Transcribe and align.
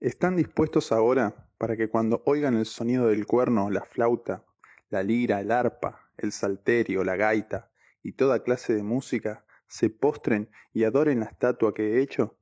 ¿Están 0.00 0.34
dispuestos 0.34 0.92
ahora 0.92 1.46
para 1.58 1.76
que 1.76 1.90
cuando 1.90 2.22
oigan 2.24 2.56
el 2.56 2.64
sonido 2.64 3.08
del 3.08 3.26
cuerno, 3.26 3.68
la 3.68 3.84
flauta, 3.84 4.46
la 4.88 5.02
lira, 5.02 5.42
el 5.42 5.52
arpa, 5.52 6.10
el 6.16 6.32
salterio, 6.32 7.04
la 7.04 7.16
gaita 7.16 7.70
y 8.02 8.12
toda 8.12 8.42
clase 8.42 8.74
de 8.74 8.82
música, 8.82 9.44
se 9.68 9.90
postren 9.90 10.48
y 10.72 10.84
adoren 10.84 11.20
la 11.20 11.26
estatua 11.26 11.74
que 11.74 11.82
he 11.82 12.00
hecho? 12.00 12.38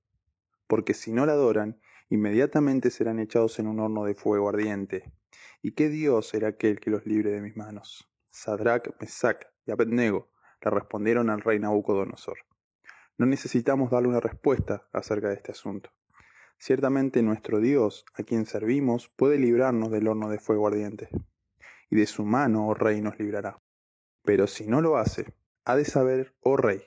Porque 0.69 0.95
si 0.95 1.11
no 1.11 1.27
la 1.27 1.33
adoran, 1.33 1.81
inmediatamente 2.11 2.93
serán 2.93 3.19
echados 3.19 3.59
en 3.59 3.67
un 3.67 3.81
horno 3.81 4.05
de 4.05 4.15
fuego 4.15 4.51
ardiente. 4.51 5.13
¿Y 5.61 5.73
qué 5.73 5.89
Dios 5.89 6.29
será 6.29 6.51
aquel 6.51 6.79
que 6.79 6.91
los 6.91 7.07
libre 7.07 7.33
de 7.33 7.41
mis 7.41 7.57
manos? 7.57 8.09
Sadrach, 8.31 8.89
Mesach 9.01 9.43
y 9.67 9.73
Abednego 9.73 10.31
le 10.63 10.71
respondieron 10.71 11.29
al 11.29 11.41
rey 11.41 11.59
Nabucodonosor. 11.59 12.39
No 13.17 13.27
necesitamos 13.27 13.91
darle 13.91 14.11
una 14.11 14.21
respuesta 14.21 14.87
acerca 14.93 15.27
de 15.27 15.35
este 15.35 15.51
asunto. 15.51 15.91
Ciertamente 16.59 17.23
nuestro 17.23 17.61
Dios, 17.61 18.05
a 18.15 18.25
quien 18.25 18.45
servimos, 18.45 19.09
puede 19.15 19.39
librarnos 19.39 19.93
del 19.93 20.09
horno 20.09 20.29
de 20.29 20.41
fuego 20.41 20.67
ardiente, 20.67 21.09
y 21.89 21.97
de 21.97 22.07
su 22.07 22.25
mano, 22.25 22.67
oh 22.67 22.75
rey, 22.75 23.01
nos 23.01 23.19
librará. 23.19 23.63
Pero 24.25 24.49
si 24.49 24.67
no 24.67 24.81
lo 24.81 24.99
hace, 24.99 25.33
ha 25.65 25.77
de 25.77 25.85
saber, 25.85 26.35
oh 26.41 26.57
rey, 26.57 26.83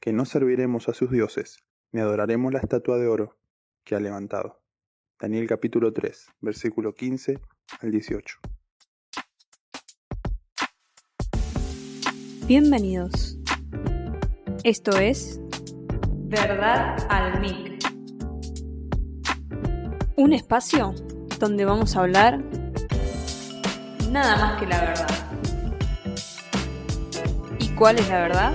que 0.00 0.12
no 0.12 0.24
serviremos 0.24 0.88
a 0.88 0.92
sus 0.92 1.10
dioses, 1.10 1.58
ni 1.92 2.00
adoraremos 2.00 2.52
la 2.52 2.58
estatua 2.58 2.98
de 2.98 3.06
oro 3.06 3.38
que 3.84 3.94
ha 3.94 4.00
levantado. 4.00 4.60
Daniel 5.20 5.46
capítulo 5.46 5.92
3, 5.92 6.26
versículo 6.40 6.92
15 6.92 7.38
al 7.80 7.90
18. 7.92 8.38
Bienvenidos. 12.48 13.38
Esto 14.64 14.98
es 14.98 15.40
Verdad 16.28 16.96
al 17.08 17.40
Mic. 17.40 17.71
Un 20.14 20.34
espacio 20.34 20.94
donde 21.40 21.64
vamos 21.64 21.96
a 21.96 22.00
hablar 22.00 22.38
nada 24.10 24.36
más 24.36 24.60
que 24.60 24.66
la 24.66 24.80
verdad. 24.80 25.08
¿Y 27.58 27.74
cuál 27.74 27.98
es 27.98 28.08
la 28.10 28.20
verdad? 28.20 28.52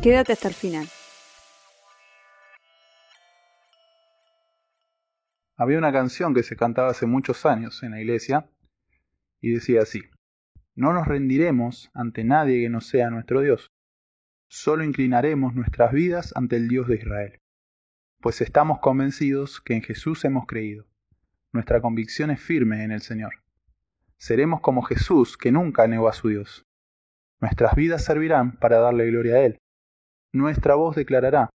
Quédate 0.00 0.32
hasta 0.32 0.46
el 0.46 0.54
final. 0.54 0.86
Había 5.56 5.78
una 5.78 5.92
canción 5.92 6.32
que 6.32 6.44
se 6.44 6.54
cantaba 6.54 6.90
hace 6.90 7.06
muchos 7.06 7.46
años 7.46 7.82
en 7.82 7.90
la 7.90 8.00
iglesia 8.00 8.48
y 9.40 9.54
decía 9.54 9.82
así, 9.82 10.02
no 10.76 10.92
nos 10.92 11.08
rendiremos 11.08 11.90
ante 11.94 12.22
nadie 12.22 12.62
que 12.62 12.70
no 12.70 12.80
sea 12.80 13.10
nuestro 13.10 13.40
Dios, 13.40 13.72
solo 14.48 14.84
inclinaremos 14.84 15.56
nuestras 15.56 15.90
vidas 15.92 16.32
ante 16.36 16.54
el 16.54 16.68
Dios 16.68 16.86
de 16.86 16.94
Israel 16.94 17.40
pues 18.20 18.40
estamos 18.40 18.80
convencidos 18.80 19.60
que 19.60 19.74
en 19.74 19.82
Jesús 19.82 20.24
hemos 20.24 20.46
creído. 20.46 20.86
Nuestra 21.52 21.80
convicción 21.80 22.30
es 22.30 22.40
firme 22.40 22.82
en 22.82 22.90
el 22.90 23.00
Señor. 23.00 23.34
Seremos 24.16 24.60
como 24.60 24.82
Jesús, 24.82 25.36
que 25.36 25.52
nunca 25.52 25.86
negó 25.86 26.08
a 26.08 26.12
su 26.12 26.28
Dios. 26.28 26.66
Nuestras 27.40 27.76
vidas 27.76 28.04
servirán 28.04 28.58
para 28.58 28.78
darle 28.78 29.06
gloria 29.06 29.36
a 29.36 29.40
Él. 29.42 29.58
Nuestra 30.32 30.74
voz 30.74 30.96
declarará 30.96 31.48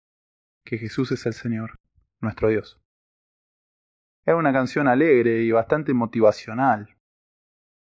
que 0.64 0.76
Jesús 0.76 1.10
es 1.12 1.24
el 1.24 1.32
Señor, 1.32 1.76
nuestro 2.20 2.50
Dios. 2.50 2.78
Era 4.26 4.36
una 4.36 4.52
canción 4.52 4.86
alegre 4.86 5.42
y 5.42 5.50
bastante 5.50 5.94
motivacional, 5.94 6.94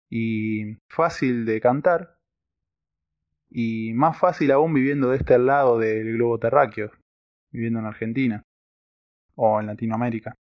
y 0.10 0.78
fácil 0.88 1.46
de 1.46 1.60
cantar, 1.60 2.18
y 3.50 3.94
más 3.94 4.18
fácil 4.18 4.52
aún 4.52 4.74
viviendo 4.74 5.10
de 5.10 5.18
este 5.18 5.38
lado 5.38 5.78
del 5.78 6.14
globo 6.14 6.40
terráqueo, 6.40 6.92
viviendo 7.52 7.80
en 7.80 7.86
Argentina 7.86 8.46
o 9.42 9.60
en 9.62 9.68
Latinoamérica. 9.68 10.36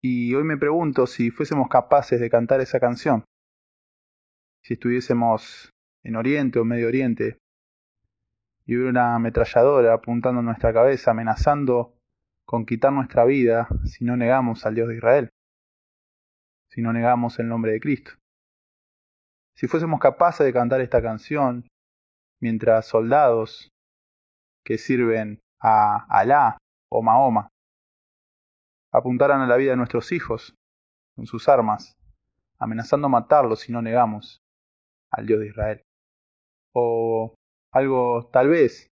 Y 0.00 0.32
hoy 0.34 0.44
me 0.44 0.56
pregunto 0.56 1.06
si 1.08 1.30
fuésemos 1.30 1.68
capaces 1.68 2.20
de 2.20 2.30
cantar 2.30 2.60
esa 2.60 2.78
canción, 2.78 3.24
si 4.62 4.74
estuviésemos 4.74 5.70
en 6.04 6.14
Oriente 6.14 6.60
o 6.60 6.64
Medio 6.64 6.86
Oriente 6.86 7.38
y 8.66 8.76
hubiera 8.76 8.90
una 8.90 9.14
ametralladora 9.16 9.94
apuntando 9.94 10.40
en 10.40 10.46
nuestra 10.46 10.72
cabeza, 10.72 11.10
amenazando 11.10 11.94
con 12.46 12.66
quitar 12.66 12.92
nuestra 12.92 13.24
vida 13.24 13.68
si 13.84 14.04
no 14.04 14.16
negamos 14.16 14.64
al 14.64 14.76
Dios 14.76 14.88
de 14.88 14.96
Israel, 14.96 15.30
si 16.70 16.82
no 16.82 16.92
negamos 16.92 17.40
el 17.40 17.48
nombre 17.48 17.72
de 17.72 17.80
Cristo. 17.80 18.12
Si 19.56 19.66
fuésemos 19.66 19.98
capaces 19.98 20.46
de 20.46 20.52
cantar 20.52 20.80
esta 20.82 21.02
canción 21.02 21.66
mientras 22.40 22.86
soldados 22.86 23.70
que 24.64 24.78
sirven 24.78 25.40
a 25.60 26.06
Alá 26.08 26.58
o 26.90 27.02
Mahoma 27.02 27.50
apuntaran 28.96 29.42
a 29.42 29.46
la 29.46 29.56
vida 29.56 29.72
de 29.72 29.76
nuestros 29.76 30.10
hijos 30.10 30.56
con 31.14 31.26
sus 31.26 31.50
armas, 31.50 31.98
amenazando 32.58 33.10
matarlos 33.10 33.60
si 33.60 33.70
no 33.70 33.82
negamos 33.82 34.40
al 35.10 35.26
Dios 35.26 35.40
de 35.40 35.48
Israel. 35.48 35.82
O 36.72 37.34
algo 37.72 38.30
tal 38.32 38.48
vez 38.48 38.88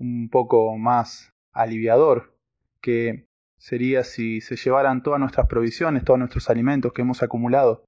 un 0.00 0.28
poco 0.28 0.76
más 0.76 1.30
aliviador, 1.52 2.36
que 2.80 3.26
sería 3.58 4.02
si 4.02 4.40
se 4.40 4.56
llevaran 4.56 5.04
todas 5.04 5.20
nuestras 5.20 5.46
provisiones, 5.46 6.04
todos 6.04 6.18
nuestros 6.18 6.50
alimentos 6.50 6.92
que 6.92 7.02
hemos 7.02 7.22
acumulado 7.22 7.84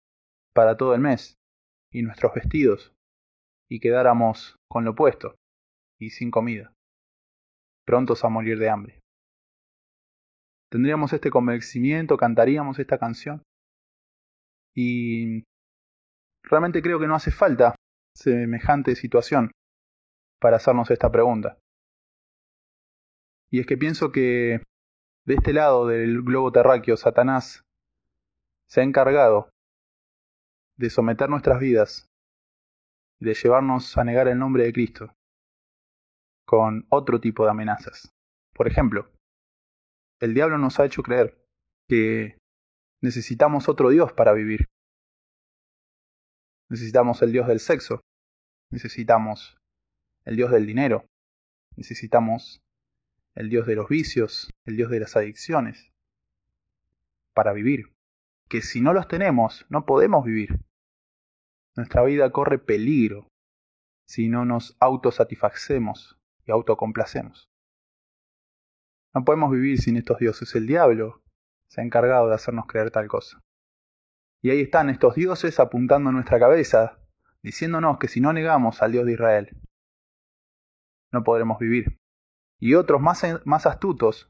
para 0.55 0.77
todo 0.77 0.95
el 0.95 1.01
mes, 1.01 1.35
y 1.91 2.03
nuestros 2.03 2.33
vestidos, 2.33 2.93
y 3.69 3.81
quedáramos 3.81 4.55
con 4.69 4.85
lo 4.85 4.93
opuesto, 4.93 5.35
y 5.99 6.11
sin 6.11 6.31
comida, 6.31 6.73
prontos 7.85 8.25
a 8.25 8.29
morir 8.29 8.61
de 8.61 8.71
hambre 8.71 9.04
tendríamos 10.75 11.13
este 11.13 11.31
convencimiento, 11.31 12.17
cantaríamos 12.17 12.81
esta 12.81 12.99
canción. 12.99 13.45
Y 14.75 15.45
realmente 16.43 16.83
creo 16.83 16.99
que 16.99 17.07
no 17.07 17.15
hace 17.15 17.31
falta 17.31 17.77
semejante 18.13 18.97
situación 18.97 19.53
para 20.41 20.57
hacernos 20.57 20.91
esta 20.91 21.13
pregunta. 21.13 21.59
Y 23.53 23.61
es 23.61 23.67
que 23.67 23.77
pienso 23.77 24.11
que 24.11 24.65
de 25.25 25.35
este 25.35 25.53
lado 25.53 25.87
del 25.87 26.23
globo 26.23 26.51
terráqueo, 26.51 26.97
Satanás 26.97 27.63
se 28.69 28.81
ha 28.81 28.83
encargado 28.83 29.51
de 30.77 30.91
someter 30.91 31.31
nuestras 31.31 31.61
vidas 31.61 32.09
de 33.21 33.33
llevarnos 33.33 33.97
a 33.97 34.03
negar 34.03 34.27
el 34.27 34.41
nombre 34.41 34.65
de 34.65 34.73
Cristo 34.73 35.15
con 36.45 36.85
otro 36.89 37.21
tipo 37.21 37.45
de 37.45 37.53
amenazas. 37.53 38.11
Por 38.53 38.67
ejemplo, 38.67 39.14
el 40.21 40.35
diablo 40.35 40.59
nos 40.59 40.79
ha 40.81 40.85
hecho 40.85 41.03
creer 41.03 41.39
que 41.89 42.39
necesitamos 43.01 43.69
otro 43.69 43.91
Dios 43.91 44.13
para 44.13 44.33
vivir. 44.33 44.67
Necesitamos 46.71 47.23
el 47.23 47.33
Dios 47.33 47.47
del 47.47 47.61
sexo, 47.61 48.01
necesitamos 48.71 49.59
el 50.25 50.37
Dios 50.37 50.51
del 50.51 50.67
dinero, 50.67 51.05
necesitamos 51.77 52.63
el 53.35 53.51
Dios 53.51 53.67
de 53.67 53.75
los 53.75 53.89
vicios, 53.89 54.51
el 54.65 54.77
Dios 54.77 54.91
de 54.91 55.01
las 55.01 55.17
adicciones, 55.17 55.93
para 57.35 57.53
vivir. 57.53 57.93
Que 58.49 58.63
si 58.63 58.81
no 58.81 58.93
los 58.93 59.09
tenemos, 59.09 59.67
no 59.69 59.85
podemos 59.85 60.25
vivir. 60.25 60.61
Nuestra 61.77 62.05
vida 62.05 62.31
corre 62.31 62.59
peligro 62.59 63.29
si 64.07 64.29
no 64.29 64.45
nos 64.45 64.77
autosatisfacemos 64.81 66.17
y 66.47 66.53
autocomplacemos. 66.53 67.49
No 69.15 69.25
podemos 69.25 69.53
vivir 69.53 69.81
sin 69.81 69.97
estos 69.97 70.19
dioses. 70.19 70.55
El 70.55 70.67
diablo 70.67 71.23
se 71.69 71.81
ha 71.81 71.85
encargado 71.85 72.29
de 72.29 72.35
hacernos 72.35 72.67
creer 72.67 72.91
tal 72.91 73.07
cosa. 73.07 73.41
Y 74.43 74.51
ahí 74.51 74.61
están 74.61 74.91
estos 74.91 75.15
dioses 75.15 75.61
apuntando 75.61 76.13
nuestra 76.13 76.39
cabeza, 76.39 76.99
diciéndonos 77.43 77.99
que 77.99 78.09
si 78.09 78.21
no 78.21 78.33
negamos 78.33 78.83
al 78.83 78.93
Dios 78.93 79.07
de 79.07 79.13
Israel, 79.13 79.57
no 81.13 81.23
podremos 81.23 81.59
vivir. 81.59 81.97
Y 82.61 82.75
otros 82.75 83.01
más, 83.01 83.23
más 83.45 83.67
astutos 83.67 84.29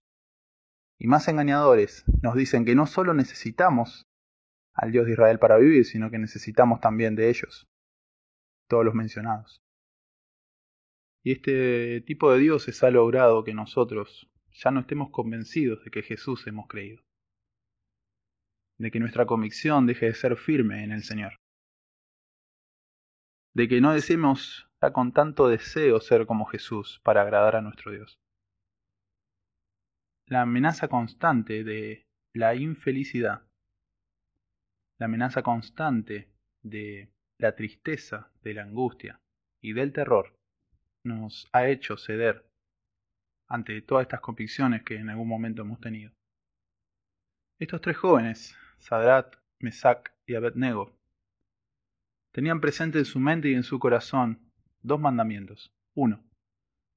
y 0.99 1.09
más 1.09 1.27
engañadores 1.29 2.05
nos 2.23 2.35
dicen 2.35 2.65
que 2.65 2.75
no 2.75 2.87
solo 2.87 3.15
necesitamos 3.15 4.07
al 4.75 4.93
Dios 4.93 5.07
de 5.07 5.13
Israel 5.13 5.39
para 5.39 5.57
vivir, 5.57 5.87
sino 5.87 6.11
que 6.11 6.19
necesitamos 6.19 6.81
también 6.81 7.17
de 7.17 7.31
ellos, 7.31 7.67
todos 8.69 8.85
los 8.85 8.95
mencionados. 8.95 9.63
Y 11.25 11.33
este 11.33 12.03
tipo 12.03 12.31
de 12.33 12.39
dioses 12.39 12.83
ha 12.85 12.91
logrado 12.91 13.45
que 13.45 13.55
nosotros 13.55 14.31
ya 14.55 14.71
no 14.71 14.81
estemos 14.81 15.11
convencidos 15.11 15.85
de 15.85 15.91
que 15.91 16.03
Jesús 16.03 16.47
hemos 16.47 16.69
creído, 16.69 17.03
de 18.79 18.91
que 18.91 19.01
nuestra 19.01 19.27
convicción 19.27 19.87
deje 19.87 20.07
de 20.07 20.15
ser 20.15 20.37
firme 20.37 20.85
en 20.85 20.93
el 20.93 21.03
Señor, 21.03 21.37
de 23.55 23.69
que 23.69 23.81
no 23.81 23.93
deseemos 23.93 24.69
ya 24.81 24.93
con 24.93 25.13
tanto 25.13 25.49
deseo 25.49 26.01
ser 26.01 26.27
como 26.27 26.45
Jesús 26.47 27.01
para 27.05 27.23
agradar 27.23 27.57
a 27.57 27.63
nuestro 27.63 27.93
Dios. 27.93 28.19
La 30.27 30.43
amenaza 30.43 30.89
constante 30.89 31.65
de 31.65 32.07
la 32.33 32.55
infelicidad, 32.55 33.47
la 34.99 35.07
amenaza 35.07 35.43
constante 35.43 36.31
de 36.63 37.13
la 37.39 37.55
tristeza, 37.55 38.33
de 38.43 38.55
la 38.55 38.63
angustia 38.63 39.21
y 39.61 39.73
del 39.73 39.93
terror 39.93 40.37
nos 41.05 41.49
ha 41.53 41.69
hecho 41.69 41.97
ceder 41.97 42.47
ante 43.55 43.81
todas 43.83 44.03
estas 44.03 44.21
convicciones 44.21 44.83
que 44.83 44.97
en 44.97 45.11
algún 45.11 45.29
momento 45.29 45.63
hemos 45.63 45.81
tenido. 45.81 46.13
Estos 47.61 47.81
tres 47.81 47.97
jóvenes, 47.97 48.57
Sadrat, 48.79 49.37
Mesac 49.61 50.13
y 50.27 50.35
Abednego, 50.35 50.99
tenían 52.33 52.61
presente 52.61 52.99
en 52.99 53.05
su 53.05 53.21
mente 53.21 53.49
y 53.49 53.55
en 53.55 53.63
su 53.63 53.79
corazón 53.79 54.51
dos 54.83 54.99
mandamientos. 54.99 55.73
Uno, 55.95 56.25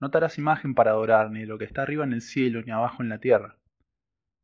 no 0.01 0.09
te 0.09 0.17
harás 0.17 0.39
imagen 0.39 0.73
para 0.73 0.91
adorar 0.91 1.29
ni 1.29 1.41
de 1.41 1.45
lo 1.45 1.59
que 1.59 1.65
está 1.65 1.83
arriba 1.83 2.03
en 2.03 2.13
el 2.13 2.21
cielo 2.21 2.63
ni 2.63 2.71
abajo 2.71 3.03
en 3.03 3.09
la 3.09 3.19
tierra. 3.19 3.59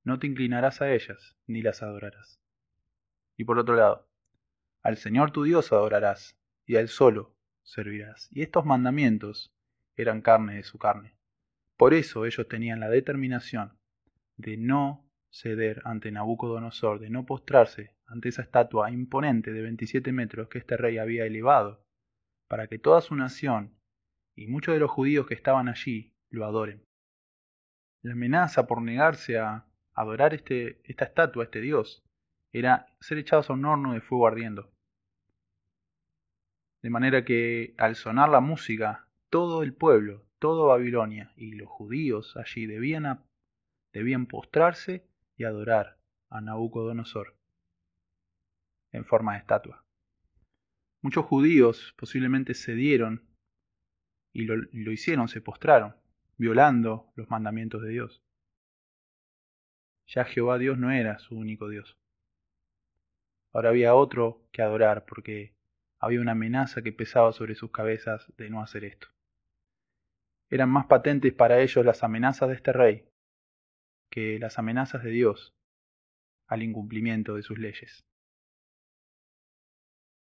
No 0.03 0.19
te 0.19 0.27
inclinarás 0.27 0.83
a 0.83 0.93
ellas 0.93 1.35
ni 1.47 1.63
las 1.63 1.81
adorarás. 1.81 2.39
Y 3.37 3.45
por 3.45 3.57
otro 3.57 3.75
lado, 3.75 4.07
al 4.83 4.97
Señor 4.97 5.31
tu 5.31 5.43
Dios 5.43 5.71
adorarás 5.71 6.37
y 6.67 6.75
a 6.75 6.79
Él 6.79 6.89
solo 6.89 7.35
servirás. 7.63 8.29
Y 8.31 8.43
estos 8.43 8.65
mandamientos 8.65 9.51
eran 9.95 10.21
carne 10.21 10.57
de 10.57 10.63
su 10.63 10.77
carne. 10.77 11.15
Por 11.77 11.93
eso 11.93 12.25
ellos 12.25 12.47
tenían 12.47 12.79
la 12.79 12.89
determinación 12.89 13.77
de 14.37 14.57
no 14.57 15.09
ceder 15.31 15.81
ante 15.85 16.11
Nabucodonosor, 16.11 16.99
de 16.99 17.09
no 17.09 17.25
postrarse 17.25 17.95
ante 18.05 18.29
esa 18.29 18.43
estatua 18.43 18.91
imponente 18.91 19.51
de 19.51 19.61
27 19.61 20.11
metros 20.11 20.47
que 20.47 20.59
este 20.59 20.77
rey 20.77 20.97
había 20.97 21.25
elevado, 21.25 21.83
para 22.47 22.67
que 22.67 22.77
toda 22.77 23.01
su 23.01 23.15
nación 23.15 23.75
y 24.35 24.47
muchos 24.47 24.73
de 24.73 24.79
los 24.79 24.91
judíos 24.91 25.25
que 25.25 25.33
estaban 25.33 25.69
allí 25.69 26.13
lo 26.29 26.45
adoren. 26.45 26.85
La 28.03 28.13
amenaza 28.13 28.67
por 28.67 28.81
negarse 28.81 29.39
a 29.39 29.65
adorar 29.93 30.33
este, 30.33 30.81
esta 30.83 31.05
estatua, 31.05 31.45
este 31.45 31.61
dios, 31.61 32.03
era 32.51 32.87
ser 32.99 33.17
echados 33.17 33.49
a 33.49 33.53
un 33.53 33.65
horno 33.65 33.93
de 33.93 34.01
fuego 34.01 34.27
ardiendo. 34.27 34.71
De 36.83 36.89
manera 36.89 37.23
que 37.23 37.73
al 37.77 37.95
sonar 37.95 38.29
la 38.29 38.41
música, 38.41 39.07
todo 39.29 39.63
el 39.63 39.73
pueblo, 39.73 40.25
toda 40.43 40.65
Babilonia 40.65 41.31
y 41.37 41.53
los 41.53 41.69
judíos 41.69 42.35
allí 42.35 42.65
debían, 42.65 43.23
debían 43.93 44.25
postrarse 44.25 45.07
y 45.37 45.45
adorar 45.45 45.97
a 46.29 46.41
Nabucodonosor 46.41 47.37
en 48.91 49.05
forma 49.05 49.31
de 49.35 49.39
estatua. 49.39 49.85
Muchos 51.01 51.23
judíos 51.23 51.95
posiblemente 51.97 52.55
cedieron 52.55 53.25
y 54.33 54.43
lo, 54.43 54.57
lo 54.57 54.91
hicieron, 54.91 55.29
se 55.29 55.39
postraron, 55.39 55.95
violando 56.35 57.13
los 57.15 57.29
mandamientos 57.29 57.81
de 57.81 57.91
Dios. 57.91 58.21
Ya 60.07 60.25
Jehová 60.25 60.57
Dios 60.57 60.77
no 60.77 60.91
era 60.91 61.19
su 61.19 61.37
único 61.37 61.69
Dios. 61.69 61.97
Ahora 63.53 63.69
había 63.69 63.95
otro 63.95 64.45
que 64.51 64.61
adorar 64.61 65.05
porque 65.05 65.55
había 65.99 66.19
una 66.19 66.33
amenaza 66.33 66.81
que 66.81 66.91
pesaba 66.91 67.31
sobre 67.31 67.55
sus 67.55 67.71
cabezas 67.71 68.29
de 68.35 68.49
no 68.49 68.61
hacer 68.61 68.83
esto. 68.83 69.07
Eran 70.53 70.69
más 70.69 70.85
patentes 70.85 71.33
para 71.33 71.63
ellos 71.63 71.83
las 71.83 72.03
amenazas 72.03 72.47
de 72.47 72.53
este 72.53 72.71
rey 72.73 73.09
que 74.11 74.37
las 74.37 74.59
amenazas 74.59 75.01
de 75.01 75.09
Dios 75.09 75.55
al 76.45 76.61
incumplimiento 76.61 77.33
de 77.33 77.41
sus 77.41 77.57
leyes. 77.57 78.05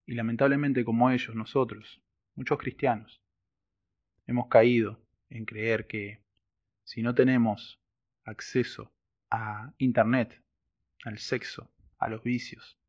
Y 0.07 0.13
lamentablemente 0.13 0.85
como 0.85 1.11
ellos, 1.11 1.35
nosotros, 1.35 2.01
muchos 2.33 2.57
cristianos, 2.59 3.21
hemos 4.25 4.47
caído 4.47 5.05
en 5.29 5.43
creer 5.43 5.85
que 5.87 6.23
si 6.85 7.01
no 7.01 7.13
tenemos 7.13 7.81
acceso 8.23 8.89
a 9.31 9.73
Internet, 9.79 10.41
al 11.03 11.17
sexo, 11.17 11.69
a 11.97 12.07
los 12.07 12.23
vicios, 12.23 12.79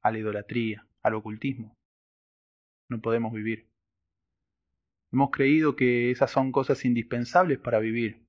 a 0.00 0.12
la 0.12 0.18
idolatría, 0.18 0.86
al 1.02 1.14
ocultismo, 1.14 1.76
no 2.88 3.00
podemos 3.00 3.32
vivir. 3.32 3.69
Hemos 5.12 5.30
creído 5.30 5.76
que 5.76 6.10
esas 6.10 6.30
son 6.30 6.52
cosas 6.52 6.84
indispensables 6.84 7.58
para 7.58 7.78
vivir. 7.78 8.26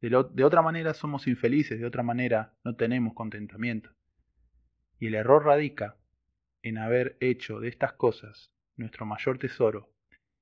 De, 0.00 0.10
de, 0.32 0.44
otra 0.44 0.62
manera 0.62 0.92
somos 0.92 1.26
infelices, 1.26 1.78
de 1.78 1.86
otra 1.86 2.02
manera 2.02 2.56
no 2.64 2.74
tenemos 2.76 3.14
contentamiento. 3.14 3.90
Y 4.98 5.06
el 5.06 5.14
error 5.14 5.44
radica 5.44 5.96
en 6.62 6.78
haber 6.78 7.16
hecho 7.20 7.60
de 7.60 7.68
estas 7.68 7.92
cosas 7.92 8.52
nuestro 8.76 9.06
mayor 9.06 9.38
tesoro 9.38 9.92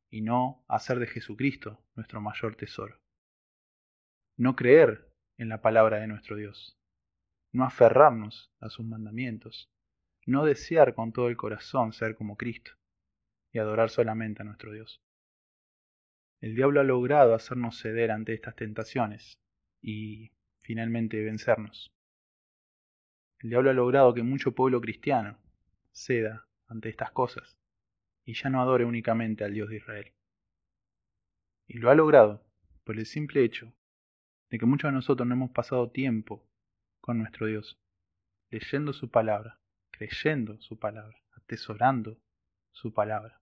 y 0.08 0.20
no 0.22 0.64
hacer 0.68 0.98
de 0.98 1.06
Jesucristo 1.06 1.82
nuestro 1.94 2.20
mayor 2.20 2.54
tesoro. 2.54 3.00
No 4.36 4.56
creer 4.56 5.10
en 5.36 5.48
la 5.48 5.60
palabra 5.60 5.98
de 5.98 6.06
nuestro 6.06 6.36
Dios, 6.36 6.78
no 7.52 7.64
aferrarnos 7.64 8.52
a 8.60 8.70
sus 8.70 8.86
mandamientos, 8.86 9.70
no 10.26 10.44
desear 10.44 10.94
con 10.94 11.12
todo 11.12 11.28
el 11.28 11.36
corazón 11.36 11.92
ser 11.92 12.16
como 12.16 12.36
Cristo 12.36 12.72
y 13.52 13.58
adorar 13.58 13.90
solamente 13.90 14.42
a 14.42 14.44
nuestro 14.44 14.72
Dios. 14.72 15.01
El 16.42 16.56
diablo 16.56 16.80
ha 16.80 16.84
logrado 16.84 17.34
hacernos 17.34 17.78
ceder 17.78 18.10
ante 18.10 18.34
estas 18.34 18.56
tentaciones 18.56 19.38
y 19.80 20.32
finalmente 20.60 21.22
vencernos. 21.22 21.94
El 23.38 23.50
diablo 23.50 23.70
ha 23.70 23.74
logrado 23.74 24.12
que 24.12 24.24
mucho 24.24 24.52
pueblo 24.52 24.80
cristiano 24.80 25.38
ceda 25.92 26.48
ante 26.66 26.88
estas 26.88 27.12
cosas 27.12 27.56
y 28.24 28.34
ya 28.34 28.50
no 28.50 28.60
adore 28.60 28.84
únicamente 28.84 29.44
al 29.44 29.54
Dios 29.54 29.68
de 29.68 29.76
Israel. 29.76 30.12
Y 31.68 31.78
lo 31.78 31.90
ha 31.90 31.94
logrado 31.94 32.44
por 32.82 32.98
el 32.98 33.06
simple 33.06 33.44
hecho 33.44 33.72
de 34.50 34.58
que 34.58 34.66
muchos 34.66 34.88
de 34.88 34.96
nosotros 34.96 35.28
no 35.28 35.34
hemos 35.34 35.52
pasado 35.52 35.92
tiempo 35.92 36.44
con 37.00 37.18
nuestro 37.18 37.46
Dios, 37.46 37.78
leyendo 38.50 38.92
su 38.92 39.12
palabra, 39.12 39.60
creyendo 39.92 40.60
su 40.60 40.76
palabra, 40.76 41.22
atesorando 41.36 42.18
su 42.72 42.92
palabra, 42.92 43.41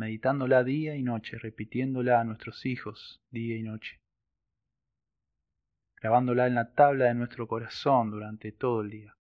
meditándola 0.00 0.64
día 0.64 0.96
y 0.96 1.02
noche, 1.02 1.38
repitiéndola 1.38 2.22
a 2.22 2.24
nuestros 2.24 2.64
hijos 2.64 3.20
día 3.30 3.58
y 3.58 3.62
noche, 3.62 4.00
grabándola 6.00 6.46
en 6.46 6.54
la 6.54 6.72
tabla 6.72 7.04
de 7.04 7.14
nuestro 7.14 7.46
corazón 7.46 8.10
durante 8.10 8.50
todo 8.50 8.80
el 8.80 8.88
día. 8.88 9.14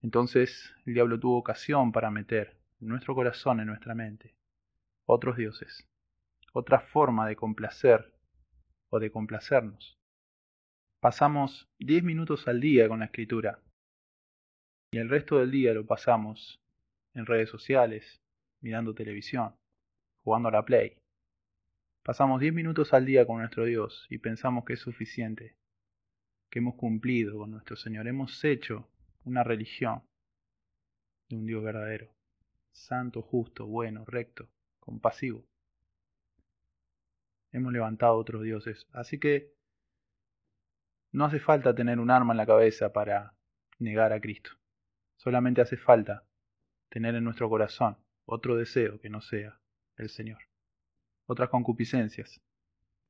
Entonces 0.00 0.72
el 0.84 0.94
diablo 0.94 1.18
tuvo 1.18 1.38
ocasión 1.38 1.90
para 1.90 2.08
meter 2.12 2.56
en 2.80 2.86
nuestro 2.86 3.16
corazón, 3.16 3.58
en 3.58 3.66
nuestra 3.66 3.96
mente, 3.96 4.36
otros 5.06 5.36
dioses, 5.36 5.88
otra 6.52 6.78
forma 6.78 7.26
de 7.26 7.34
complacer 7.34 8.14
o 8.90 9.00
de 9.00 9.10
complacernos. 9.10 9.98
Pasamos 11.00 11.68
diez 11.80 12.04
minutos 12.04 12.46
al 12.46 12.60
día 12.60 12.86
con 12.86 13.00
la 13.00 13.06
escritura 13.06 13.58
y 14.92 14.98
el 14.98 15.08
resto 15.08 15.40
del 15.40 15.50
día 15.50 15.74
lo 15.74 15.84
pasamos 15.84 16.60
en 17.14 17.26
redes 17.26 17.50
sociales, 17.50 18.22
mirando 18.60 18.94
televisión, 18.94 19.54
jugando 20.22 20.48
a 20.48 20.52
la 20.52 20.64
play. 20.64 20.98
Pasamos 22.02 22.40
diez 22.40 22.52
minutos 22.52 22.92
al 22.94 23.04
día 23.04 23.26
con 23.26 23.38
nuestro 23.38 23.64
Dios 23.64 24.06
y 24.10 24.18
pensamos 24.18 24.64
que 24.64 24.74
es 24.74 24.80
suficiente, 24.80 25.56
que 26.50 26.60
hemos 26.60 26.74
cumplido 26.76 27.38
con 27.38 27.50
nuestro 27.50 27.76
Señor, 27.76 28.06
hemos 28.06 28.44
hecho 28.44 28.88
una 29.24 29.42
religión 29.42 30.02
de 31.28 31.36
un 31.36 31.46
Dios 31.46 31.62
verdadero 31.62 32.16
santo, 32.76 33.22
justo, 33.22 33.66
bueno, 33.66 34.04
recto, 34.04 34.48
compasivo. 34.78 35.44
Hemos 37.52 37.72
levantado 37.72 38.16
otros 38.16 38.42
dioses. 38.42 38.86
Así 38.92 39.18
que 39.18 39.54
no 41.12 41.24
hace 41.24 41.40
falta 41.40 41.74
tener 41.74 41.98
un 41.98 42.10
arma 42.10 42.32
en 42.32 42.38
la 42.38 42.46
cabeza 42.46 42.92
para 42.92 43.34
negar 43.78 44.12
a 44.12 44.20
Cristo. 44.20 44.50
Solamente 45.16 45.62
hace 45.62 45.76
falta 45.76 46.24
tener 46.90 47.14
en 47.14 47.24
nuestro 47.24 47.48
corazón 47.48 47.96
otro 48.26 48.56
deseo 48.56 49.00
que 49.00 49.08
no 49.08 49.20
sea 49.20 49.58
el 49.96 50.10
Señor. 50.10 50.42
Otras 51.26 51.48
concupiscencias 51.48 52.40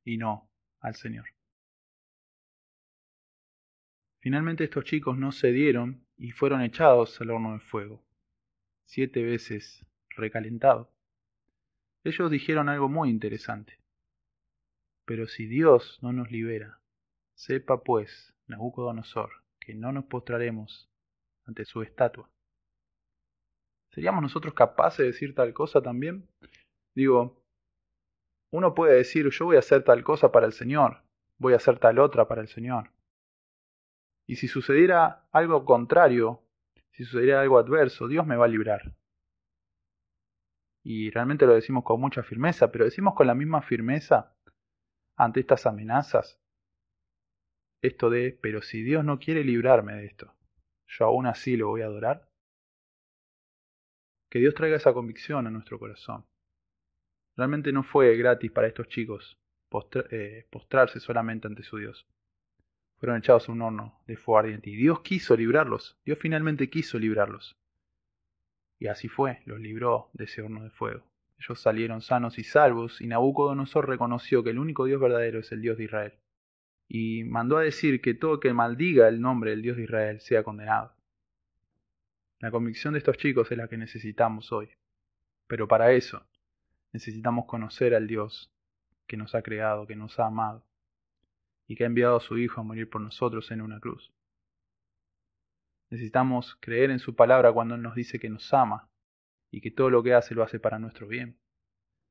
y 0.03 0.17
no 0.17 0.49
al 0.79 0.95
Señor. 0.95 1.25
Finalmente 4.19 4.63
estos 4.63 4.85
chicos 4.85 5.17
no 5.17 5.31
cedieron 5.31 6.05
y 6.15 6.31
fueron 6.31 6.61
echados 6.61 7.19
al 7.21 7.31
horno 7.31 7.53
de 7.53 7.59
fuego 7.59 8.07
siete 8.87 9.21
veces 9.21 9.85
recalentado. 10.15 10.89
Ellos 12.03 12.31
dijeron 12.31 12.69
algo 12.69 12.87
muy 12.87 13.09
interesante. 13.09 13.79
Pero 15.05 15.27
si 15.27 15.45
Dios 15.45 15.99
no 16.01 16.13
nos 16.13 16.31
libera, 16.31 16.79
sepa 17.35 17.83
pues, 17.83 18.33
Nabucodonosor, 18.47 19.43
que 19.59 19.73
no 19.73 19.91
nos 19.91 20.05
postraremos 20.05 20.89
ante 21.45 21.65
su 21.65 21.81
estatua. 21.81 22.29
¿Seríamos 23.97 24.21
nosotros 24.21 24.53
capaces 24.53 24.99
de 24.99 25.05
decir 25.05 25.33
tal 25.33 25.55
cosa 25.55 25.81
también? 25.81 26.29
Digo, 26.95 27.43
uno 28.51 28.75
puede 28.75 28.93
decir, 28.93 29.27
yo 29.27 29.45
voy 29.45 29.55
a 29.55 29.59
hacer 29.65 29.83
tal 29.83 30.03
cosa 30.03 30.31
para 30.31 30.45
el 30.45 30.53
Señor, 30.53 31.01
voy 31.39 31.53
a 31.53 31.55
hacer 31.55 31.79
tal 31.79 31.97
otra 31.97 32.27
para 32.27 32.41
el 32.41 32.47
Señor. 32.47 32.91
Y 34.27 34.35
si 34.35 34.47
sucediera 34.47 35.27
algo 35.31 35.65
contrario 35.65 36.43
si 36.91 37.05
sucediera 37.05 37.41
algo 37.41 37.57
adverso, 37.57 38.07
Dios 38.07 38.27
me 38.27 38.35
va 38.35 38.45
a 38.45 38.49
librar. 38.49 38.93
Y 40.83 41.09
realmente 41.09 41.47
lo 41.47 41.55
decimos 41.55 41.83
con 41.83 41.99
mucha 41.99 42.21
firmeza, 42.21 42.71
pero 42.71 42.85
decimos 42.85 43.15
con 43.15 43.25
la 43.25 43.33
misma 43.33 43.63
firmeza 43.63 44.35
ante 45.15 45.39
estas 45.39 45.65
amenazas. 45.65 46.39
Esto 47.81 48.11
de, 48.11 48.37
pero 48.43 48.61
si 48.61 48.83
Dios 48.83 49.03
no 49.03 49.17
quiere 49.17 49.43
librarme 49.43 49.95
de 49.95 50.05
esto, 50.05 50.35
yo 50.85 51.05
aún 51.05 51.25
así 51.25 51.57
lo 51.57 51.69
voy 51.69 51.81
a 51.81 51.85
adorar. 51.85 52.29
Que 54.29 54.39
Dios 54.39 54.53
traiga 54.55 54.77
esa 54.77 54.93
convicción 54.93 55.47
a 55.47 55.51
nuestro 55.51 55.79
corazón. 55.79 56.25
Realmente 57.35 57.71
no 57.71 57.83
fue 57.83 58.15
gratis 58.17 58.51
para 58.51 58.67
estos 58.67 58.87
chicos 58.87 59.37
eh, 60.11 60.45
postrarse 60.49 60.99
solamente 60.99 61.47
ante 61.47 61.63
su 61.63 61.77
Dios. 61.77 62.07
Fueron 62.99 63.17
echados 63.17 63.47
a 63.47 63.51
un 63.51 63.61
horno 63.61 64.01
de 64.07 64.17
fuego 64.17 64.39
ardiente 64.39 64.69
y 64.69 64.75
Dios 64.75 65.01
quiso 65.01 65.35
librarlos. 65.35 65.97
Dios 66.05 66.17
finalmente 66.19 66.69
quiso 66.69 66.97
librarlos. 66.97 67.57
Y 68.79 68.87
así 68.87 69.07
fue, 69.07 69.41
los 69.45 69.59
libró 69.59 70.09
de 70.13 70.25
ese 70.25 70.41
horno 70.41 70.63
de 70.63 70.69
fuego. 70.69 71.03
Ellos 71.39 71.61
salieron 71.61 72.01
sanos 72.01 72.39
y 72.39 72.43
salvos, 72.43 72.99
y 73.01 73.07
Nabucodonosor 73.07 73.87
reconoció 73.87 74.43
que 74.43 74.49
el 74.49 74.59
único 74.59 74.85
Dios 74.85 74.99
verdadero 74.99 75.39
es 75.39 75.51
el 75.51 75.61
Dios 75.61 75.77
de 75.77 75.83
Israel. 75.83 76.13
Y 76.87 77.23
mandó 77.25 77.57
a 77.57 77.61
decir 77.61 78.01
que 78.01 78.13
todo 78.13 78.39
que 78.39 78.53
maldiga 78.53 79.07
el 79.07 79.21
nombre 79.21 79.51
del 79.51 79.61
Dios 79.61 79.77
de 79.77 79.83
Israel 79.83 80.19
sea 80.19 80.43
condenado. 80.43 80.96
La 82.39 82.51
convicción 82.51 82.93
de 82.93 82.99
estos 82.99 83.17
chicos 83.17 83.51
es 83.51 83.57
la 83.57 83.67
que 83.67 83.77
necesitamos 83.77 84.51
hoy. 84.51 84.69
Pero 85.47 85.67
para 85.67 85.91
eso 85.91 86.25
necesitamos 86.93 87.45
conocer 87.45 87.95
al 87.95 88.07
Dios 88.07 88.51
que 89.07 89.17
nos 89.17 89.33
ha 89.33 89.41
creado, 89.41 89.87
que 89.87 89.95
nos 89.95 90.19
ha 90.19 90.27
amado, 90.27 90.63
y 91.67 91.75
que 91.75 91.83
ha 91.83 91.87
enviado 91.87 92.17
a 92.17 92.21
su 92.21 92.37
Hijo 92.37 92.61
a 92.61 92.63
morir 92.63 92.89
por 92.89 93.01
nosotros 93.01 93.49
en 93.51 93.61
una 93.61 93.79
cruz. 93.79 94.13
Necesitamos 95.89 96.55
creer 96.59 96.91
en 96.91 96.99
su 96.99 97.15
palabra 97.15 97.51
cuando 97.51 97.75
Él 97.75 97.81
nos 97.81 97.95
dice 97.95 98.19
que 98.19 98.29
nos 98.29 98.53
ama 98.53 98.89
y 99.49 99.61
que 99.61 99.71
todo 99.71 99.89
lo 99.89 100.03
que 100.03 100.13
hace 100.13 100.35
lo 100.35 100.43
hace 100.43 100.59
para 100.59 100.79
nuestro 100.79 101.07
bien, 101.07 101.39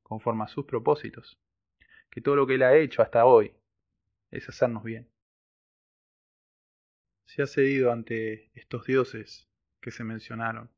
conforme 0.01 0.43
a 0.43 0.47
sus 0.47 0.65
propósitos, 0.65 1.39
que 2.09 2.21
todo 2.21 2.35
lo 2.35 2.47
que 2.47 2.55
Él 2.55 2.63
ha 2.63 2.75
hecho 2.75 3.01
hasta 3.01 3.25
hoy 3.25 3.53
es 4.31 4.49
hacernos 4.49 4.83
bien. 4.83 5.09
Si 7.25 7.41
has 7.41 7.51
cedido 7.51 7.91
ante 7.91 8.51
estos 8.59 8.85
dioses 8.85 9.46
que 9.81 9.91
se 9.91 10.03
mencionaron, 10.03 10.69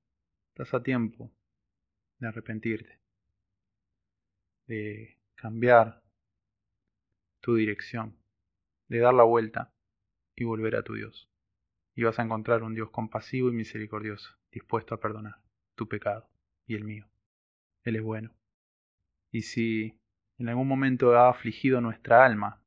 estás 0.49 0.73
a 0.73 0.83
tiempo 0.83 1.31
de 2.19 2.27
arrepentirte, 2.27 2.99
de 4.67 5.17
cambiar 5.35 6.01
tu 7.39 7.55
dirección, 7.55 8.15
de 8.87 8.99
dar 8.99 9.13
la 9.13 9.23
vuelta 9.23 9.73
y 10.35 10.43
volver 10.43 10.75
a 10.75 10.83
tu 10.83 10.95
Dios. 10.95 11.29
Y 11.95 12.03
vas 12.03 12.19
a 12.19 12.23
encontrar 12.23 12.63
un 12.63 12.75
Dios 12.75 12.89
compasivo 12.91 13.49
y 13.49 13.53
misericordioso, 13.53 14.37
dispuesto 14.51 14.95
a 14.95 14.99
perdonar 14.99 15.41
tu 15.75 15.87
pecado 15.87 16.29
y 16.65 16.75
el 16.75 16.83
mío. 16.83 17.07
Él 17.83 17.95
es 17.95 18.03
bueno. 18.03 18.33
Y 19.31 19.43
si 19.43 19.99
en 20.37 20.49
algún 20.49 20.67
momento 20.67 21.17
ha 21.17 21.29
afligido 21.29 21.81
nuestra 21.81 22.25
alma, 22.25 22.61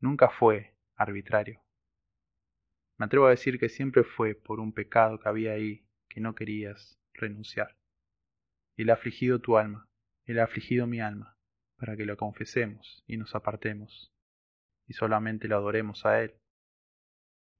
nunca 0.00 0.28
fue 0.28 0.74
arbitrario. 0.96 1.60
Me 3.00 3.06
atrevo 3.06 3.28
a 3.28 3.30
decir 3.30 3.58
que 3.58 3.70
siempre 3.70 4.04
fue 4.04 4.34
por 4.34 4.60
un 4.60 4.74
pecado 4.74 5.18
que 5.18 5.26
había 5.26 5.52
ahí 5.52 5.86
que 6.06 6.20
no 6.20 6.34
querías 6.34 7.00
renunciar. 7.14 7.74
Él 8.76 8.90
ha 8.90 8.92
afligido 8.92 9.38
tu 9.38 9.56
alma, 9.56 9.88
Él 10.26 10.38
ha 10.38 10.44
afligido 10.44 10.86
mi 10.86 11.00
alma, 11.00 11.34
para 11.78 11.96
que 11.96 12.04
lo 12.04 12.18
confesemos 12.18 13.02
y 13.06 13.16
nos 13.16 13.34
apartemos 13.34 14.12
y 14.86 14.92
solamente 14.92 15.48
lo 15.48 15.56
adoremos 15.56 16.04
a 16.04 16.20
Él. 16.20 16.34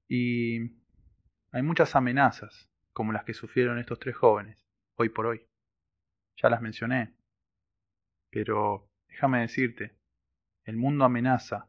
Y 0.07 0.59
hay 1.51 1.63
muchas 1.63 1.95
amenazas, 1.95 2.69
como 2.93 3.11
las 3.11 3.23
que 3.23 3.33
sufrieron 3.33 3.79
estos 3.79 3.97
tres 3.97 4.15
jóvenes, 4.15 4.63
hoy 4.95 5.09
por 5.09 5.25
hoy. 5.25 5.47
Ya 6.39 6.51
las 6.51 6.61
mencioné. 6.61 7.15
Pero 8.29 8.91
déjame 9.07 9.41
decirte, 9.41 9.97
el 10.65 10.77
mundo 10.77 11.03
amenaza 11.03 11.67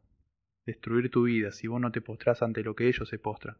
destruir 0.63 1.09
tu 1.09 1.23
vida 1.23 1.51
si 1.51 1.65
vos 1.65 1.81
no 1.81 1.91
te 1.91 2.01
postras 2.01 2.43
ante 2.43 2.61
lo 2.61 2.75
que 2.75 2.87
ellos 2.87 3.09
se 3.09 3.17
postran. 3.17 3.57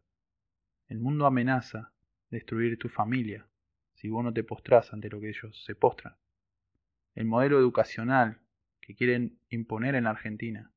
El 0.94 1.00
mundo 1.00 1.26
amenaza 1.26 1.92
destruir 2.30 2.78
tu 2.78 2.88
familia 2.88 3.48
si 3.94 4.08
vos 4.08 4.22
no 4.22 4.32
te 4.32 4.44
postras 4.44 4.92
ante 4.92 5.10
lo 5.10 5.18
que 5.18 5.30
ellos 5.30 5.64
se 5.64 5.74
postran. 5.74 6.14
El 7.16 7.24
modelo 7.24 7.58
educacional 7.58 8.38
que 8.80 8.94
quieren 8.94 9.40
imponer 9.48 9.96
en 9.96 10.04
la 10.04 10.10
Argentina 10.10 10.70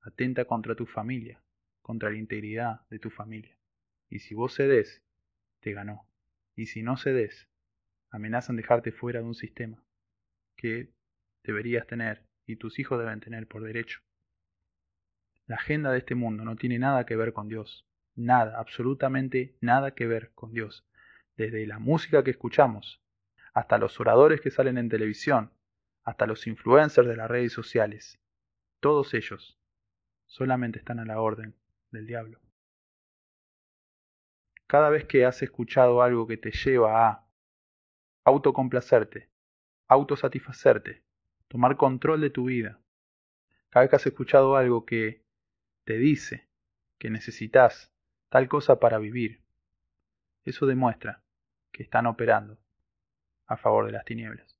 atenta 0.00 0.44
contra 0.44 0.74
tu 0.74 0.86
familia, 0.86 1.40
contra 1.82 2.10
la 2.10 2.18
integridad 2.18 2.80
de 2.90 2.98
tu 2.98 3.10
familia. 3.10 3.56
Y 4.10 4.18
si 4.18 4.34
vos 4.34 4.54
cedes, 4.54 5.04
te 5.60 5.72
ganó. 5.72 6.04
Y 6.56 6.66
si 6.66 6.82
no 6.82 6.96
cedes, 6.96 7.48
amenazan 8.10 8.56
dejarte 8.56 8.90
fuera 8.90 9.20
de 9.20 9.26
un 9.26 9.36
sistema 9.36 9.80
que 10.56 10.90
deberías 11.44 11.86
tener 11.86 12.24
y 12.44 12.56
tus 12.56 12.80
hijos 12.80 12.98
deben 12.98 13.20
tener 13.20 13.46
por 13.46 13.62
derecho. 13.62 14.00
La 15.46 15.54
agenda 15.54 15.92
de 15.92 15.98
este 15.98 16.16
mundo 16.16 16.44
no 16.44 16.56
tiene 16.56 16.80
nada 16.80 17.06
que 17.06 17.14
ver 17.14 17.32
con 17.32 17.46
Dios, 17.46 17.88
nada, 18.18 18.58
absolutamente 18.58 19.56
nada 19.60 19.92
que 19.92 20.06
ver 20.06 20.32
con 20.34 20.52
Dios. 20.52 20.86
Desde 21.36 21.66
la 21.66 21.78
música 21.78 22.24
que 22.24 22.32
escuchamos, 22.32 23.00
hasta 23.54 23.78
los 23.78 23.98
oradores 24.00 24.40
que 24.40 24.50
salen 24.50 24.76
en 24.76 24.88
televisión, 24.88 25.52
hasta 26.04 26.26
los 26.26 26.46
influencers 26.46 27.08
de 27.08 27.16
las 27.16 27.28
redes 27.28 27.52
sociales, 27.52 28.20
todos 28.80 29.14
ellos 29.14 29.58
solamente 30.26 30.78
están 30.78 30.98
a 30.98 31.04
la 31.04 31.20
orden 31.20 31.54
del 31.90 32.06
diablo. 32.06 32.40
Cada 34.66 34.90
vez 34.90 35.06
que 35.06 35.24
has 35.24 35.42
escuchado 35.42 36.02
algo 36.02 36.26
que 36.26 36.36
te 36.36 36.50
lleva 36.50 37.08
a 37.08 37.26
autocomplacerte, 38.24 39.30
autosatisfacerte, 39.86 41.02
tomar 41.46 41.76
control 41.76 42.20
de 42.20 42.30
tu 42.30 42.44
vida, 42.44 42.78
cada 43.70 43.84
vez 43.84 43.90
que 43.90 43.96
has 43.96 44.06
escuchado 44.06 44.56
algo 44.56 44.84
que 44.84 45.24
te 45.84 45.96
dice 45.96 46.48
que 46.98 47.10
necesitas 47.10 47.92
tal 48.28 48.48
cosa 48.48 48.78
para 48.78 48.98
vivir, 48.98 49.40
eso 50.44 50.66
demuestra 50.66 51.22
que 51.72 51.82
están 51.82 52.06
operando 52.06 52.58
a 53.46 53.56
favor 53.56 53.86
de 53.86 53.92
las 53.92 54.04
tinieblas. 54.04 54.56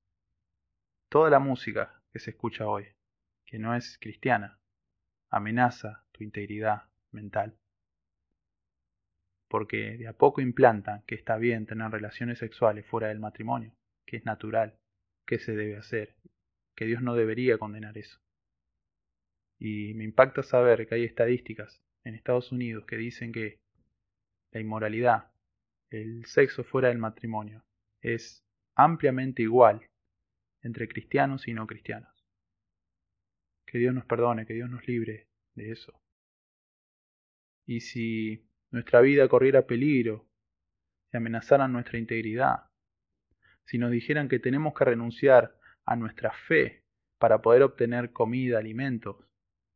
Toda 1.08 1.30
la 1.30 1.38
música 1.38 2.02
que 2.12 2.18
se 2.18 2.30
escucha 2.30 2.66
hoy, 2.66 2.86
que 3.44 3.58
no 3.58 3.74
es 3.74 3.98
cristiana, 3.98 4.58
amenaza 5.30 6.04
tu 6.12 6.24
integridad 6.24 6.84
mental. 7.10 7.56
Porque 9.48 9.96
de 9.96 10.08
a 10.08 10.12
poco 10.12 10.40
implantan 10.40 11.02
que 11.06 11.14
está 11.14 11.36
bien 11.36 11.66
tener 11.66 11.90
relaciones 11.90 12.38
sexuales 12.38 12.86
fuera 12.86 13.08
del 13.08 13.18
matrimonio, 13.18 13.72
que 14.04 14.18
es 14.18 14.24
natural, 14.26 14.78
que 15.26 15.38
se 15.38 15.56
debe 15.56 15.76
hacer, 15.76 16.14
que 16.74 16.84
Dios 16.84 17.02
no 17.02 17.14
debería 17.14 17.58
condenar 17.58 17.96
eso. 17.96 18.18
Y 19.58 19.94
me 19.94 20.04
impacta 20.04 20.42
saber 20.42 20.86
que 20.86 20.94
hay 20.94 21.04
estadísticas 21.04 21.82
en 22.04 22.14
Estados 22.14 22.52
Unidos 22.52 22.84
que 22.86 22.96
dicen 22.96 23.32
que 23.32 23.60
la 24.52 24.60
inmoralidad, 24.60 25.30
el 25.90 26.24
sexo 26.26 26.64
fuera 26.64 26.88
del 26.88 26.98
matrimonio, 26.98 27.64
es 28.00 28.44
ampliamente 28.74 29.42
igual 29.42 29.88
entre 30.62 30.88
cristianos 30.88 31.48
y 31.48 31.54
no 31.54 31.66
cristianos. 31.66 32.12
Que 33.66 33.78
Dios 33.78 33.94
nos 33.94 34.06
perdone, 34.06 34.46
que 34.46 34.54
Dios 34.54 34.70
nos 34.70 34.86
libre 34.86 35.28
de 35.54 35.72
eso. 35.72 36.00
Y 37.66 37.80
si 37.80 38.48
nuestra 38.70 39.00
vida 39.00 39.28
corriera 39.28 39.66
peligro 39.66 40.26
y 41.12 41.16
amenazaran 41.16 41.72
nuestra 41.72 41.98
integridad, 41.98 42.70
si 43.64 43.76
nos 43.76 43.90
dijeran 43.90 44.28
que 44.28 44.38
tenemos 44.38 44.72
que 44.72 44.84
renunciar 44.84 45.54
a 45.84 45.96
nuestra 45.96 46.32
fe 46.32 46.84
para 47.18 47.42
poder 47.42 47.62
obtener 47.62 48.12
comida, 48.12 48.58
alimentos, 48.58 49.16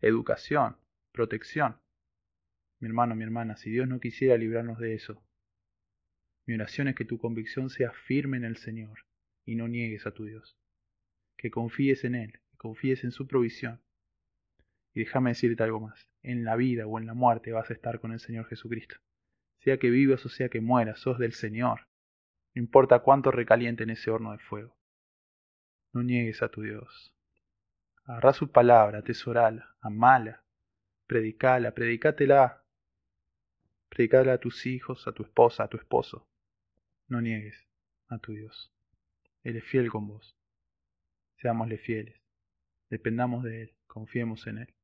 educación, 0.01 0.77
protección. 1.13 1.82
Mi 2.83 2.89
hermano, 2.89 3.15
mi 3.15 3.23
hermana, 3.23 3.57
si 3.57 3.71
Dios 3.71 3.87
no 3.87 4.01
quisiera 4.01 4.37
librarnos 4.37 4.81
de 4.81 4.95
eso, 4.95 5.23
mi 6.47 6.55
oración 6.55 6.89
es 6.89 6.97
que 6.97 7.05
tu 7.05 7.17
convicción 7.17 7.71
sea 7.71 7.93
firme 7.93 8.39
en 8.39 8.45
el 8.45 8.57
Señor 8.57 9.07
y 9.45 9.55
no 9.55 9.69
niegues 9.69 10.05
a 10.05 10.11
tu 10.11 10.25
Dios. 10.25 10.59
Que 11.37 11.53
confíes 11.53 12.03
en 12.03 12.17
Él, 12.17 12.33
que 12.33 12.57
confíes 12.57 13.05
en 13.05 13.13
su 13.13 13.29
provisión. 13.29 13.81
Y 14.95 15.05
déjame 15.05 15.31
decirte 15.31 15.63
algo 15.63 15.79
más. 15.79 16.09
En 16.25 16.43
la 16.43 16.57
vida 16.57 16.89
o 16.89 16.99
en 16.99 17.07
la 17.07 17.15
muerte 17.15 17.53
vas 17.53 17.71
a 17.71 17.73
estar 17.73 18.01
con 18.01 18.11
el 18.11 18.19
Señor 18.19 18.49
Jesucristo. 18.49 18.97
Sea 19.61 19.79
que 19.79 19.89
vivas 19.89 20.27
o 20.27 20.29
sea 20.29 20.49
que 20.49 20.61
mueras, 20.61 20.99
sos 20.99 21.21
del 21.21 21.35
Señor. 21.35 21.87
No 22.53 22.63
importa 22.63 22.99
cuánto 22.99 23.31
recaliente 23.31 23.85
en 23.85 23.91
ese 23.91 24.11
horno 24.11 24.33
de 24.33 24.39
fuego. 24.39 24.77
No 25.93 26.03
niegues 26.03 26.43
a 26.43 26.49
tu 26.49 26.63
Dios. 26.63 27.15
Agarrá 28.07 28.33
su 28.33 28.51
palabra, 28.51 28.99
atesorala, 28.99 29.77
amala, 29.81 30.43
predicala, 31.07 31.71
predicátela. 31.75 32.62
Predicala 33.93 34.33
a 34.33 34.39
tus 34.39 34.65
hijos, 34.65 35.07
a 35.07 35.13
tu 35.13 35.23
esposa, 35.23 35.65
a 35.65 35.69
tu 35.69 35.77
esposo. 35.77 36.27
No 37.09 37.21
niegues 37.21 37.69
a 38.09 38.19
tu 38.19 38.33
Dios. 38.33 38.73
Él 39.43 39.57
es 39.59 39.65
fiel 39.65 39.91
con 39.91 40.09
vos. 40.09 40.35
Seámosle 41.37 41.77
fieles. 41.77 42.19
Dependamos 42.89 43.45
de 43.45 43.65
Él, 43.65 43.75
confiemos 43.87 44.47
en 44.47 44.59
Él. 44.59 44.75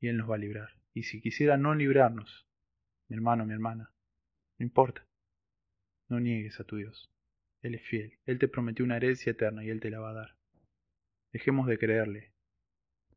Y 0.00 0.08
Él 0.08 0.16
nos 0.16 0.30
va 0.30 0.36
a 0.36 0.38
librar. 0.38 0.70
Y 0.94 1.02
si 1.02 1.20
quisiera 1.20 1.58
no 1.58 1.74
librarnos, 1.74 2.46
mi 3.08 3.16
hermano, 3.16 3.44
mi 3.44 3.52
hermana, 3.52 3.92
no 4.56 4.64
importa. 4.64 5.06
No 6.08 6.18
niegues 6.18 6.58
a 6.60 6.64
tu 6.64 6.76
Dios. 6.76 7.10
Él 7.60 7.74
es 7.74 7.82
fiel. 7.82 8.18
Él 8.24 8.38
te 8.38 8.48
prometió 8.48 8.86
una 8.86 8.96
herencia 8.96 9.32
eterna 9.32 9.62
y 9.64 9.68
Él 9.68 9.80
te 9.80 9.90
la 9.90 10.00
va 10.00 10.12
a 10.12 10.14
dar. 10.14 10.36
Dejemos 11.30 11.66
de 11.66 11.78
creerle 11.78 12.32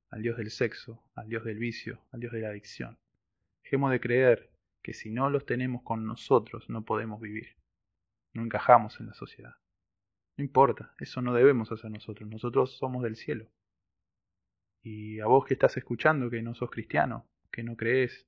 al 0.10 0.22
Dios 0.22 0.36
del 0.36 0.52
sexo, 0.52 1.02
al 1.16 1.30
Dios 1.30 1.46
del 1.46 1.60
vicio, 1.60 2.04
al 2.12 2.20
Dios 2.20 2.34
de 2.34 2.42
la 2.42 2.50
adicción. 2.50 3.00
Dejemos 3.64 3.90
de 3.92 4.02
creer 4.02 4.51
que 4.82 4.94
si 4.94 5.12
no 5.12 5.30
los 5.30 5.46
tenemos 5.46 5.84
con 5.84 6.06
nosotros 6.06 6.70
no 6.70 6.84
podemos 6.84 7.22
vivir. 7.22 7.56
No 8.34 8.44
encajamos 8.44 9.00
en 9.00 9.08
la 9.08 9.14
sociedad. 9.14 9.56
No 10.38 10.44
importa, 10.44 10.94
eso 11.00 11.22
no 11.22 11.34
debemos 11.34 11.72
hacer 11.72 11.92
nosotros. 11.92 12.30
Nosotros 12.30 12.78
somos 12.78 13.04
del 13.04 13.16
cielo. 13.16 13.50
Y 14.84 15.20
a 15.20 15.28
vos 15.28 15.46
que 15.46 15.54
estás 15.54 15.78
escuchando 15.78 16.30
que 16.30 16.42
no 16.42 16.56
sos 16.56 16.72
cristiano, 16.72 17.28
que 17.52 17.64
no 17.64 17.76
crees 17.76 18.28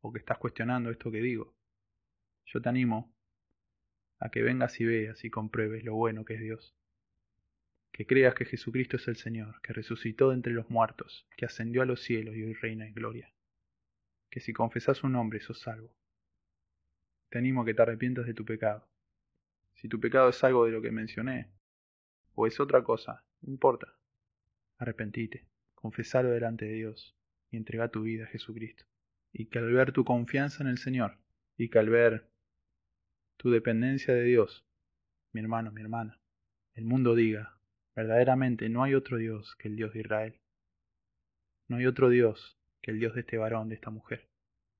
o 0.00 0.12
que 0.12 0.18
estás 0.18 0.38
cuestionando 0.38 0.90
esto 0.90 1.10
que 1.10 1.22
digo, 1.22 1.54
yo 2.46 2.60
te 2.60 2.68
animo 2.68 3.14
a 4.18 4.30
que 4.30 4.42
vengas 4.42 4.78
y 4.80 4.84
veas 4.84 5.24
y 5.24 5.30
compruebes 5.30 5.84
lo 5.84 5.94
bueno 5.94 6.24
que 6.24 6.34
es 6.34 6.40
Dios. 6.40 6.76
Que 7.92 8.06
creas 8.06 8.34
que 8.34 8.44
Jesucristo 8.44 8.96
es 8.96 9.08
el 9.08 9.16
Señor, 9.16 9.60
que 9.62 9.72
resucitó 9.72 10.30
de 10.30 10.34
entre 10.34 10.52
los 10.52 10.68
muertos, 10.68 11.26
que 11.36 11.46
ascendió 11.46 11.82
a 11.82 11.86
los 11.86 12.02
cielos 12.02 12.34
y 12.34 12.42
hoy 12.42 12.54
reina 12.54 12.86
en 12.86 12.92
gloria. 12.92 13.32
Que 14.34 14.40
si 14.40 14.52
confesás 14.52 14.98
su 14.98 15.08
nombre 15.08 15.38
sos 15.38 15.60
salvo. 15.60 15.94
Te 17.28 17.38
animo 17.38 17.62
a 17.62 17.64
que 17.64 17.72
te 17.72 17.82
arrepientas 17.82 18.26
de 18.26 18.34
tu 18.34 18.44
pecado. 18.44 18.84
Si 19.74 19.88
tu 19.88 20.00
pecado 20.00 20.28
es 20.28 20.42
algo 20.42 20.64
de 20.64 20.72
lo 20.72 20.82
que 20.82 20.90
mencioné, 20.90 21.52
o 22.34 22.48
es 22.48 22.58
otra 22.58 22.82
cosa, 22.82 23.24
no 23.42 23.52
importa. 23.52 23.96
Arrepentite, 24.78 25.46
confesalo 25.76 26.30
delante 26.30 26.64
de 26.64 26.72
Dios 26.72 27.16
y 27.52 27.58
entrega 27.58 27.92
tu 27.92 28.02
vida 28.02 28.24
a 28.24 28.26
Jesucristo. 28.26 28.84
Y 29.32 29.46
que 29.46 29.60
al 29.60 29.72
ver 29.72 29.92
tu 29.92 30.04
confianza 30.04 30.64
en 30.64 30.68
el 30.68 30.78
Señor, 30.78 31.16
y 31.56 31.68
que 31.68 31.78
al 31.78 31.90
ver 31.90 32.28
tu 33.36 33.52
dependencia 33.52 34.14
de 34.14 34.24
Dios, 34.24 34.66
mi 35.30 35.42
hermano, 35.42 35.70
mi 35.70 35.80
hermana, 35.80 36.18
el 36.72 36.86
mundo 36.86 37.14
diga, 37.14 37.56
verdaderamente 37.94 38.68
no 38.68 38.82
hay 38.82 38.94
otro 38.94 39.16
Dios 39.16 39.54
que 39.54 39.68
el 39.68 39.76
Dios 39.76 39.92
de 39.92 40.00
Israel. 40.00 40.40
No 41.68 41.76
hay 41.76 41.86
otro 41.86 42.08
Dios 42.08 42.58
que 42.84 42.90
el 42.90 43.00
Dios 43.00 43.14
de 43.14 43.20
este 43.20 43.38
varón, 43.38 43.70
de 43.70 43.76
esta 43.76 43.88
mujer. 43.88 44.28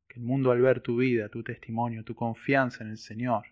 Que 0.07 0.21
el 0.21 0.27
mundo 0.27 0.51
al 0.51 0.61
ver 0.61 0.81
tu 0.81 0.99
vida, 0.99 1.31
tu 1.31 1.43
testimonio, 1.43 2.05
tu 2.05 2.15
confianza 2.15 2.85
en 2.85 2.91
el 2.91 2.99
Señor, 2.99 3.47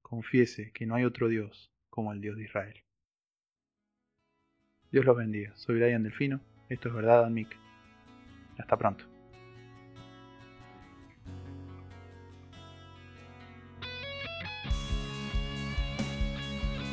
confiese 0.00 0.72
que 0.72 0.86
no 0.86 0.94
hay 0.94 1.04
otro 1.04 1.28
Dios 1.28 1.70
como 1.90 2.14
el 2.14 2.22
Dios 2.22 2.38
de 2.38 2.44
Israel. 2.44 2.82
Dios 4.90 5.04
los 5.04 5.14
bendiga. 5.14 5.54
Soy 5.56 5.76
Brian 5.76 6.02
Delfino. 6.02 6.40
Esto 6.70 6.88
es 6.88 6.94
Verdad 6.94 7.28
Mick. 7.28 7.54
Hasta 8.56 8.78
pronto. 8.78 9.04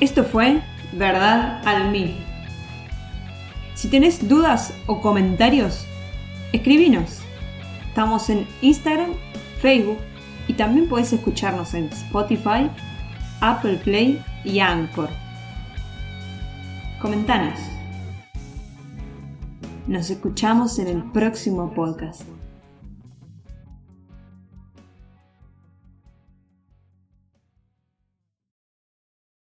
Esto 0.02 0.26
fue 0.26 0.62
Verdad 0.92 1.66
al. 1.66 1.94
Si 3.74 3.90
tenés 3.90 4.28
dudas 4.28 4.78
o 4.88 5.00
comentarios, 5.00 5.88
escribinos. 6.56 7.20
Estamos 7.88 8.30
en 8.30 8.48
Instagram, 8.62 9.12
Facebook 9.62 9.98
y 10.48 10.54
también 10.54 10.88
puedes 10.88 11.14
escucharnos 11.14 11.74
en 11.74 11.86
Spotify, 11.86 12.70
Apple 13.42 13.80
Play 13.84 14.22
y 14.44 14.60
Anchor. 14.60 15.10
Comentanos. 17.02 17.60
Nos 19.88 20.10
escuchamos 20.10 20.80
en 20.80 20.88
el 20.88 21.04
próximo 21.12 21.72
podcast. 21.74 22.35